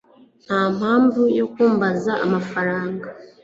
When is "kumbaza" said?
1.53-2.13